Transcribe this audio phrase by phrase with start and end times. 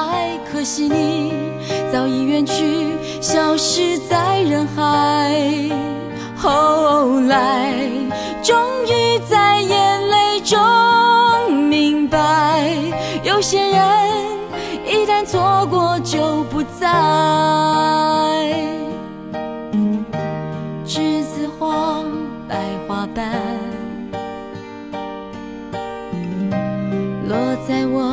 [0.00, 1.32] 爱，可惜你
[1.92, 2.86] 早已远去，
[3.20, 5.34] 消失在人海。
[6.36, 7.74] 后来，
[8.42, 10.58] 终于在眼泪中
[11.68, 12.72] 明白，
[13.22, 13.78] 有些人
[14.86, 16.88] 一旦错过就不再。
[20.86, 22.02] 栀子花
[22.48, 22.56] 白
[22.88, 23.30] 花瓣，
[27.28, 27.36] 落
[27.68, 28.12] 在我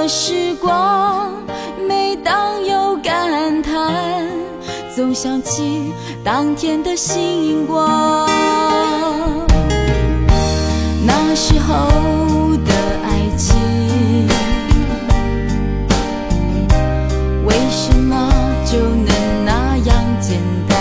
[0.00, 1.30] 的时光，
[1.86, 3.92] 每当有感叹，
[4.96, 5.92] 总想起
[6.24, 8.26] 当天的星光。
[11.04, 12.72] 那时候的
[13.04, 13.58] 爱情，
[17.44, 18.32] 为什么
[18.64, 20.78] 就能那样简单？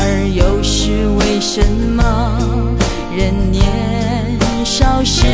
[0.00, 2.74] 而又是为什么
[3.16, 3.62] 人年
[4.64, 5.28] 少时，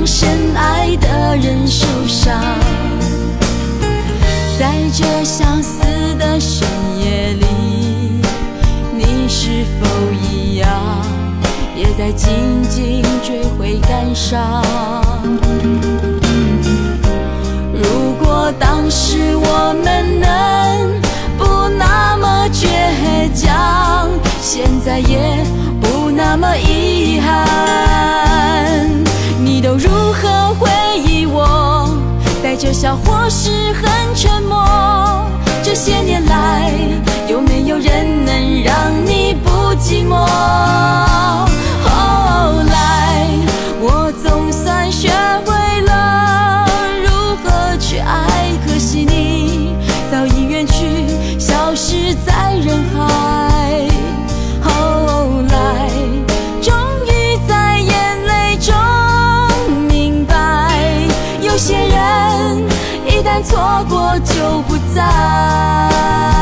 [0.00, 2.40] 让深爱的人受伤？
[4.58, 5.82] 在这相思
[6.18, 6.66] 的深
[6.98, 7.44] 夜里。
[8.96, 11.04] 你是否一样，
[11.76, 14.64] 也在静静追悔感伤？
[32.80, 34.56] 笑或是很沉默？
[35.62, 36.72] 这些年来，
[37.28, 40.69] 有没有人能让你不寂寞？
[63.42, 66.39] 错过就不再。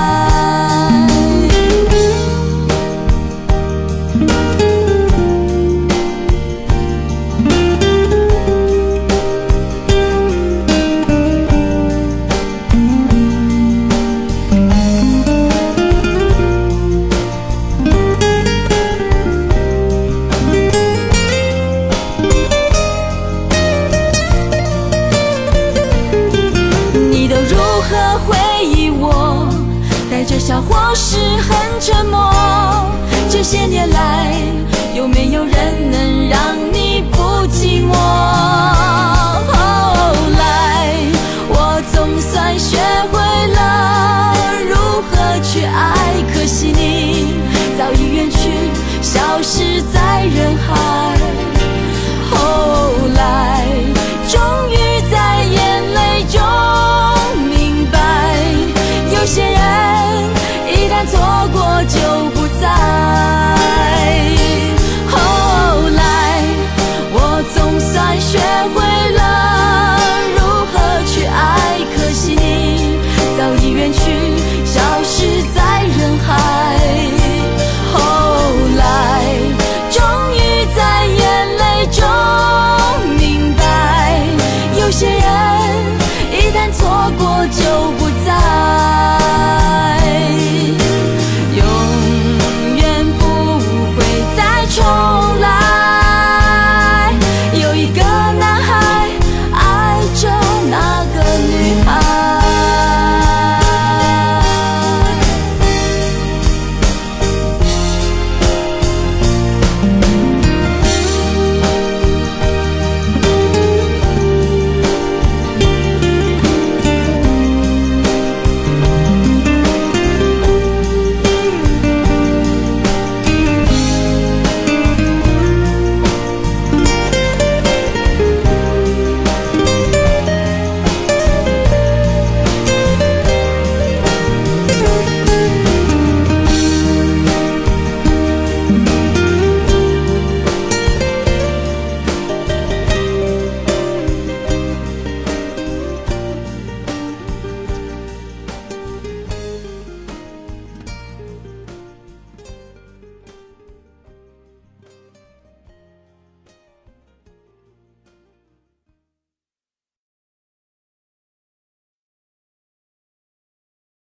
[28.58, 29.48] 回忆我
[30.10, 32.32] 带着笑，或是很沉默。
[33.30, 34.34] 这些年来
[34.96, 35.97] 有没有人？
[68.20, 68.38] 学
[68.74, 68.87] 会